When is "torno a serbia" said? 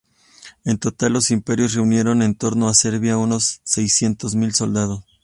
2.33-3.17